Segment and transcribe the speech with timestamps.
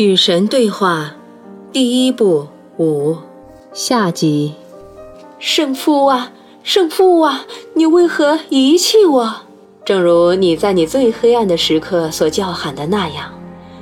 [0.00, 1.14] 与神对话，
[1.74, 2.46] 第一部
[2.78, 3.18] 五
[3.74, 4.54] 下集。
[5.38, 7.44] 圣父啊，圣父啊，
[7.74, 9.30] 你为何遗弃我？
[9.84, 13.30] 正如你在你最黑暗的时刻所叫喊的那样。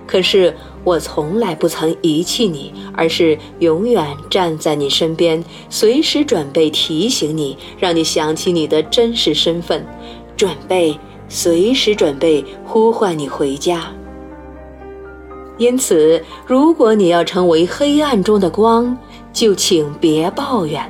[0.08, 0.52] 可是
[0.82, 9.86] 我从来不曾遗弃你，而是永远站在你身边，随时准备提醒你，让你想起你的真实身份，
[10.36, 13.92] 准备随时准备呼唤你回家。
[15.58, 18.96] 因此，如果你要成为黑暗中的光，
[19.32, 20.80] 就请别抱怨。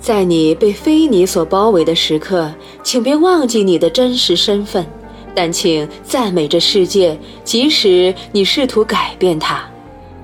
[0.00, 2.50] 在你被非你所包围的时刻，
[2.82, 4.86] 请别忘记你的真实身份，
[5.34, 9.62] 但请赞美这世界，即使你试图改变它。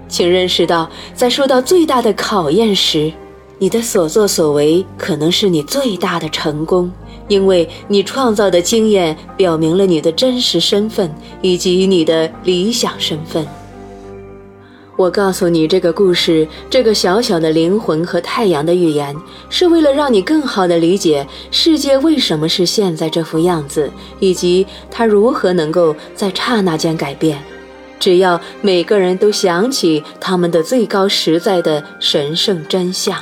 [0.09, 3.13] 请认识到，在受到最大的考验时，
[3.59, 6.91] 你的所作所为可能是你最大的成功，
[7.29, 13.47] 因为你创造的经验表明了你的真实身份以及你的理想身份。
[14.97, 19.15] 我告诉你这个故事，这个小小的灵魂和太阳的预言，
[19.51, 27.39] 是为了让你更好地理解世界为什么是现在这副样子，以及它如何能够在刹那间改变。
[28.01, 33.19] 只要每个人都想起他们的最高实在的神圣真相。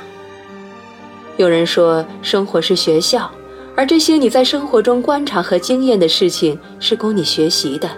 [1.36, 3.28] 有人说，生活是学校，
[3.74, 7.90] 而这些你在生活中观察和经验的事情，是供你学习的。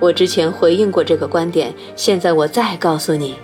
[0.00, 3.34] 我之前回应过这个观点，现在我再告诉你，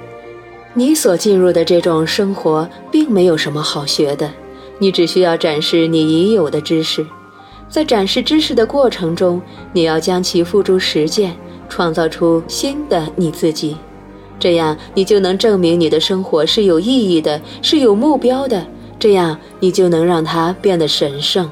[0.72, 4.30] 你所进入的这种生活并没有什么好学的，
[4.78, 7.06] 你只需要展示你已有的知识，
[7.68, 9.40] 在展示知识的过程中，
[9.72, 11.36] 你要将其付诸实践，
[11.68, 13.76] 创造出新的你自己，
[14.40, 18.66] 这样你就能证明你的生活是有意义的，是有目标的，
[18.98, 21.50] 这样你就能让它变得神圣，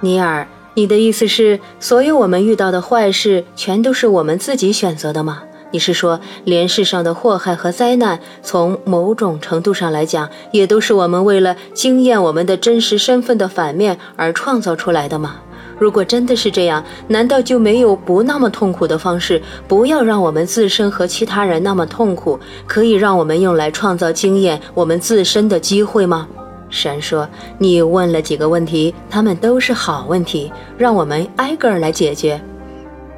[0.00, 0.44] 尼尔。
[0.80, 5.42] 你的意思是，所有我们遇到的坏事，全都是我们自己选择的吗？
[5.72, 15.36] 你是说，连世上的祸害和灾难，从某种程度上来讲，也都是我们为了惊艳我们的真实身份的反面而创造出来的吗？
[15.78, 26.26] 如果真的是这样，难道就没有不那么痛苦的方式，不要让我们自身和其他人那么痛苦，可以让我们用来创造经验我们自身的机会吗？
[26.70, 32.40] 神说：“你问了几个问题，他们都是好问题，让我们挨个儿来解决。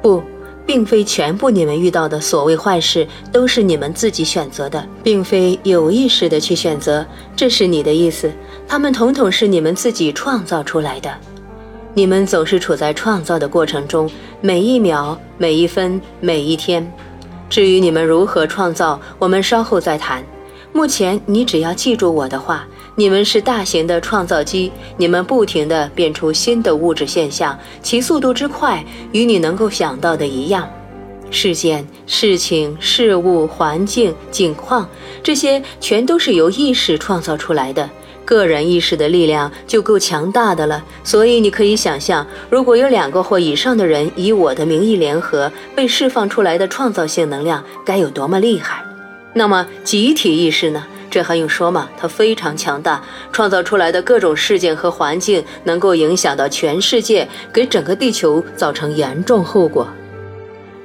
[0.01, 0.21] 不，
[0.65, 7.05] 并非全部你们遇到的所谓坏事都是你们自己选择的，并非有意识的去选择，
[7.35, 8.31] 这是你的意思。
[8.67, 11.09] 他们统统是你们自己创造出来的。
[11.93, 14.09] 你们总是处在创造的过程中，
[14.41, 16.91] 每一秒、每一分、每一天。
[17.49, 20.23] 至于你们如何创造，我们稍后再谈。
[20.71, 30.69] 目前，你只要记住我的话。”你们是大型的创造机，你们不停地变出新的物质现象，其速度之快，与你能够想到的一样。
[31.31, 34.87] 事件、事情、事物、环境、景况，
[35.23, 37.89] 这些全都是由意识创造出来的。
[38.23, 48.85] 个人意识的力量就够强大的了，所以你可以想象，如果有两个或以上的人以我的名义联合，被释放出来的创造性能量该有多么厉害。
[49.33, 50.85] 那么，集体意识呢？
[51.13, 51.87] 这还用说吗？
[51.95, 52.99] 它非常强大，
[53.31, 59.87] 创造出来的各种事件和环境能够影响到全世界，给整个地球造成严重后果。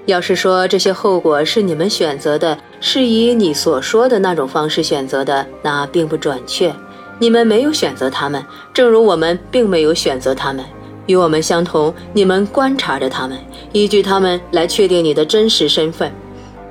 [0.04, 6.70] 要是说这些后果是你们选择的，是以你所说的那种方式选择的，那并不准确。
[7.18, 10.62] 你们没有选择他们，正如我们并没有选择他们。
[11.06, 13.38] 与我们相同，你们观察着他们，
[13.72, 16.12] 依据他们来确定你的真实身份。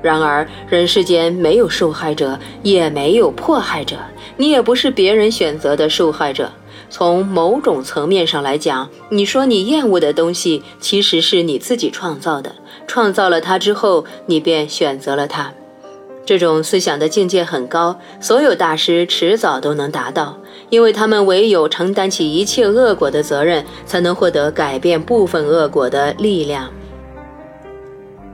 [0.00, 3.96] 然而，人世间没有受害者，也没有迫害者。
[4.36, 6.50] 你也不是别人选择的受害者。
[6.90, 12.54] 从某种层面上来讲，你说你厌恶的东西，其实是你自己创造的。
[12.86, 15.52] 创造了它之后，你便选择了它。
[16.24, 20.38] 这种思想的境界很高，所有大师迟早都能达到，
[20.70, 26.70] 因为他们唯有承担起一切恶果的责任，才能获得改变部分恶果的力量。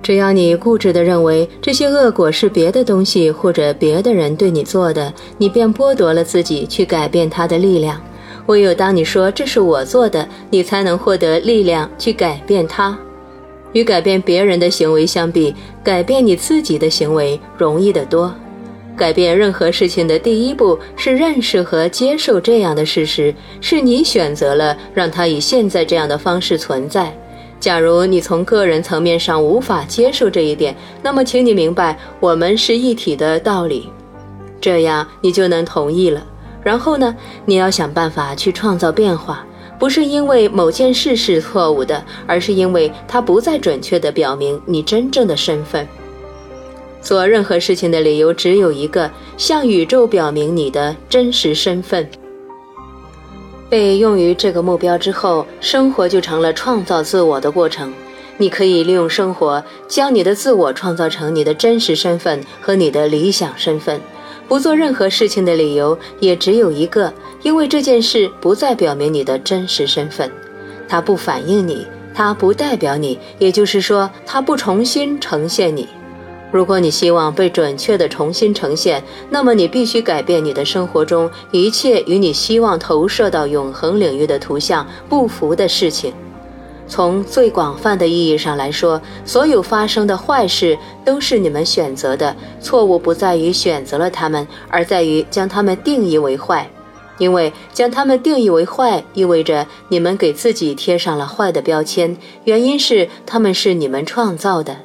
[0.04, 7.98] 只要你固执地认为这些恶果是别的东西或者别的人对你做的，你便剥夺了自己去改变它的力量。
[8.44, 12.94] 唯有当你说这是我做的，你才能获得力量去改变它。
[13.72, 18.30] 与改变别人的行为相比，改变你自己的行为容易得多。
[18.94, 27.10] 改变任何事情的第一步是认识和接受这样的事实：是你选择了让它以现在这样的方式存在。
[27.64, 33.88] 假如你从个人层面上无法接受这一点，那么请你明白我们是一体的道理，
[34.60, 36.22] 这样你就能同意了。
[36.62, 37.16] 然后呢，
[37.46, 39.46] 你要想办法去创造变化，
[39.78, 45.88] 不是因为某件事是错误的，而是因为它不再准确地表明你真正的身份。
[47.00, 52.06] 做任何事情的理由只有一个：向宇宙表明你的真实身份。
[53.68, 57.92] 被用于这个目标之后，生活就成了创造自我的过程。
[58.36, 64.00] 你可以利用生活，将你的自我创造成你的真实身份和你的理想身份。
[64.46, 67.12] 不做任何事情的理由也只有一个，
[67.42, 70.30] 因为这件事不再表明你的真实身份，
[70.86, 75.88] 它不反映你，它不代表你，也就是说，它不重新呈现你。
[76.54, 86.14] 如果你希望被准确地重新呈现，那么你必须改变你的生活中一切与你希望投射到永恒领域的图像不符的事情。
[86.86, 92.36] 从最广泛的意义上来说，所有发生的坏事都是你们选择的。
[92.60, 96.70] 错误不在于选择了它们，而在于将它们定义为坏。
[97.18, 102.16] 因为将它们定义为坏，意味着你们给自己贴上了坏的标签。
[102.44, 104.76] 原因是它们是你们创造的，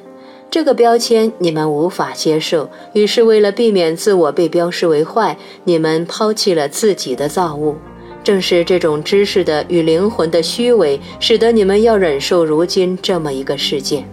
[0.50, 2.68] 这个标签你们无法接受。
[2.92, 7.76] 于是，为了避免自我被标示为坏，你们抛弃了自己的造物。
[8.24, 14.04] 正是这种知识的与灵魂的虚伪，使得你们要忍受如今这么一个世界。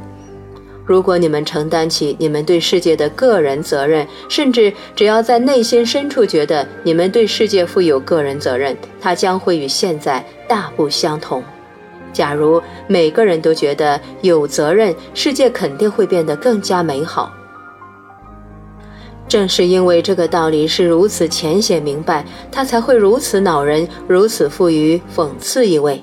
[0.85, 11.43] 如果你们承担起你们对世界的个人责任，甚至只要在内心深处觉得你们对世界负有个人责任，它将会与现在大不相同。
[12.17, 17.31] 假如每个人都觉得有责任，世界肯定会变得更加美好。
[19.27, 26.01] 正是因为这个道理是如此浅显明白，它才会如此恼人，如此富于讽刺意味。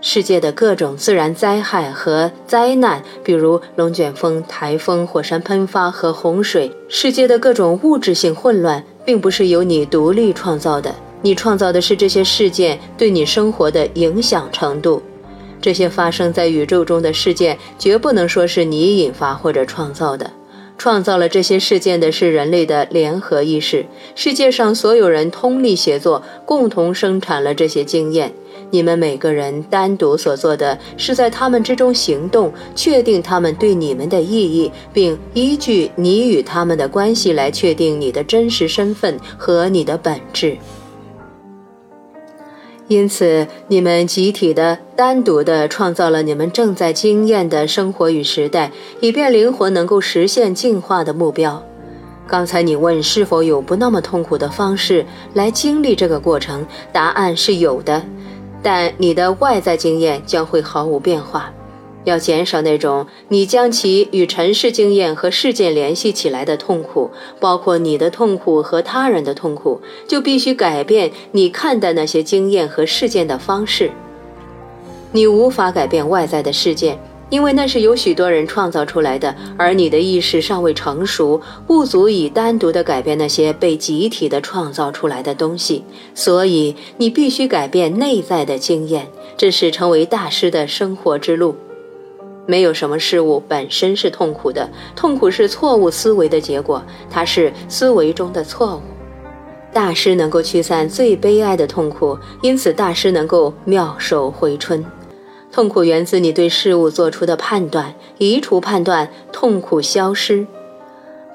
[0.00, 15.02] 世界的各种自然灾害和灾难，比如龙卷风、台风、火山喷发和洪水；世界的各种物质性混乱，并不是由你独立创造的，你创造的是这些事件对你生活的影响程度。
[15.60, 20.30] 这些发生在宇宙中的事件，绝不能说是你引发或者创造的。
[20.78, 28.30] 创造了这些事件的是人类的联合意识，世界上所有人通力协作，共同生产了这些经验。
[28.70, 40.58] 你们每个人单独所做的是在他们之中行动，确定他们对你们的意义，并依据你与他们的关系来确定你的真实身份和你的本质。
[42.88, 51.60] 因此，你们集体的、单独的创造了你们正在经验的生活与时代，以便灵魂能够实现进化的目标。
[52.28, 55.04] 刚才你问是否有不那么痛苦的方式
[55.34, 58.00] 来经历这个过程，答案是有的，
[58.62, 61.52] 但你的外在经验将会毫无变化。
[62.06, 67.10] 要减少那种你将其与尘世经验和事件联系起来的痛苦，
[67.40, 73.90] 包括你的痛苦和他人的痛苦，就必须改变你看待那些经验和事件的方式。
[75.10, 76.96] 你无法改变外在的事件，
[77.28, 85.84] 因为那是由许多人创造出来的，而你的意识尚未成熟，不足以单独的改变那些被集体的创造出来的东西。
[86.14, 91.56] 所以，你必须改变内在的经验，这是成为大师的生活之路。
[92.46, 98.80] 没有什么事物本身是痛苦的，痛苦是错误思维的结果，它是思维中的错误。
[99.72, 104.84] 大师能够驱散最悲哀的痛苦，因此大师能够妙手回春。
[105.52, 110.46] 痛苦源自你对事物做出的判断，移除判断，痛苦消失。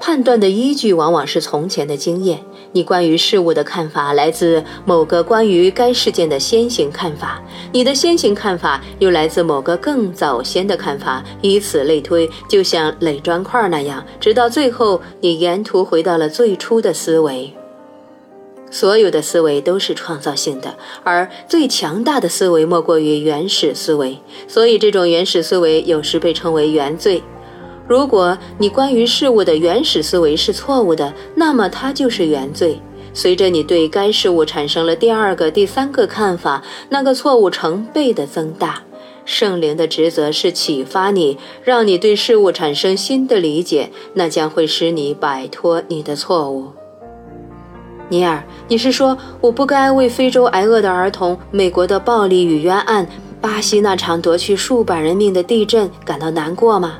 [0.01, 2.43] 判断的依据往往是从前的经验。
[2.71, 7.39] 你关于事物的看法来自某个关于该事件的先行看法，
[7.71, 17.53] 你的先行看法又来自某个更早先的看法，以此类推，就像垒砖块那样，直到最后你沿途回到了最初的思维。
[18.71, 24.17] 所有的思维都是创造性的，而最强大的思维莫过于原始思维，
[24.47, 27.21] 所以这种原始思维有时被称为原罪。
[27.87, 32.79] 如果你关于事物的原始思维是错误的，那么它就是原罪。
[33.13, 38.81] 随着你对该事物产生了第二个、第三个看法，那个错误成倍的增大。
[39.25, 46.69] 圣灵的职责是启发你，让你对事物产生新的理解，那将会使你摆脱你的错误。
[48.07, 53.07] 尼尔，你是说我不该为非洲挨饿的儿童、美国的暴力与冤案、
[53.39, 56.97] 巴西那场夺去数百人命的地震感到难过吗？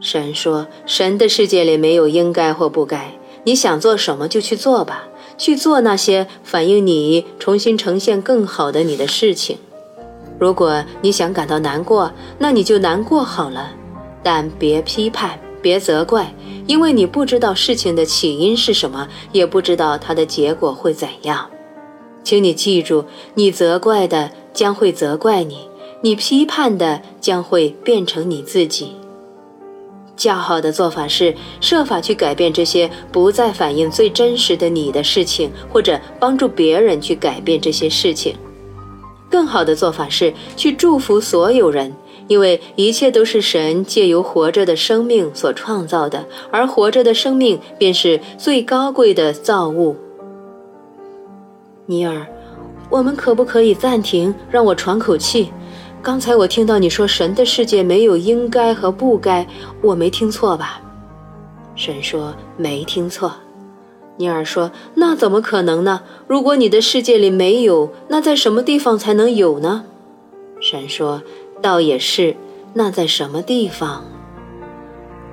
[0.00, 3.12] 神说：“神的世界里没有应该或不该，
[3.44, 9.58] 你想做什么就去做吧，去做那些反映你重新呈现更好的你的事情。
[10.38, 13.72] 如果你想感到难过，那你就难过好了，
[14.22, 16.34] 但别批判，别责怪，
[16.66, 21.50] 因为你不知道事情的起因是什么，也不知道它的结果会怎样。
[22.24, 23.04] 请你记住，
[23.34, 25.68] 你责怪的将会责怪你，
[26.00, 28.92] 你批判的将会变成你自己。”
[30.20, 38.36] 较好的做法是设法去改变这些不再反映最真实的你的事情，或者帮助别人去改变这些事情。
[39.30, 41.94] 更好的做法是去祝福所有人，
[42.28, 49.96] 因为一切都是神借由活着的生命所创造的，而活着的生命便是最高贵的造物。
[51.86, 52.26] 尼尔，
[52.90, 55.50] 我们可不可以暂停，让我喘口气？
[56.02, 59.46] 刚才我听到你说神的世界没有应该和不该，
[59.82, 60.80] 我没听错吧？
[61.76, 63.32] 神说没听错。
[64.16, 66.02] 尼尔说：“那怎么可能呢？
[66.26, 69.84] 如果你的世界里没有，那在什么地方才能有呢？”
[70.60, 71.22] 神说
[71.60, 72.34] ：“倒也是，
[72.72, 74.02] 那在什么地方？”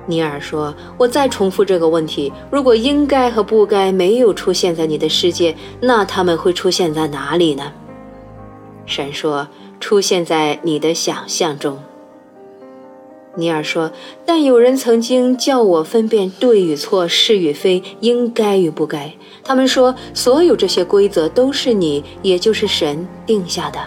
[0.04, 7.72] 尼尔说：“我再重复这个问题：如果应该和不该没有出现在你的世界，那他们会出现在哪里呢？”
[8.86, 9.46] 神说
[9.80, 11.78] ：“出现在你的想象中。”
[13.36, 13.92] 尼尔说
[14.26, 19.12] ：“但有人曾经叫我分辨对与错、是与非、应该与不该。
[19.44, 23.78] 他们说，所有这些规则都是你，也就是神定下的。”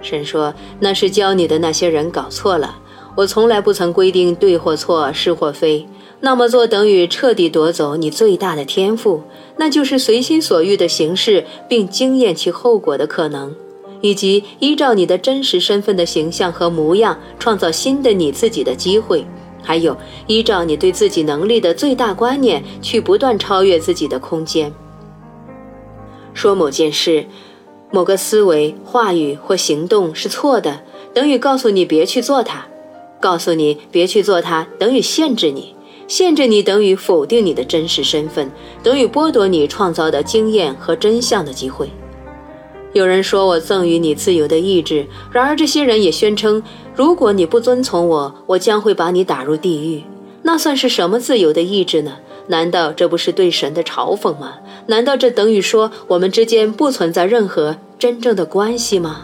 [0.00, 2.78] 神说：“那是教你的那些人搞错了。
[3.14, 5.86] 我从来不曾规定对或错、是或非。
[6.20, 9.22] 那么做等于彻底夺走你最大的天赋，
[9.58, 13.54] 那就是随心所欲的形式，并经验其后果的可能。”
[14.04, 19.24] 以及依照你的真实身份的形象和模样创造新的你自己的机会，
[19.62, 19.96] 还有
[20.26, 24.70] 依照你对自己能力的最大观念去不断超越自己的空间。
[26.34, 27.24] 说某件事、
[27.90, 30.82] 某个思维、话语或行动是错的，
[31.14, 32.66] 等于告诉你别去做它；
[33.22, 35.74] 告诉你别去做它，等于限制你；
[36.06, 38.50] 限制你等于否定你的真实身份，
[38.82, 41.88] 等于剥夺你创造的经验和真相的机会。
[42.94, 46.62] 有人说我赠予你自由的意志，然而这些人也宣称，
[46.94, 50.04] 如果你不遵从我，我将会把你打入地狱。
[50.42, 52.12] 那算是什么自由的意志呢？
[52.46, 54.54] 难道这不是对神的嘲讽吗？
[54.86, 59.22] 难道这等于说我们之间不存在任何真正的关系吗？